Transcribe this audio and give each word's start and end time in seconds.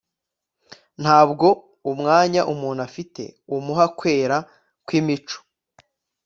ntabwo 1.01 1.47
umwanya 1.91 2.41
umuntu 2.53 2.79
afite 2.87 3.23
umuha 3.55 3.85
kwera 3.97 4.37
kw’imico. 4.85 5.37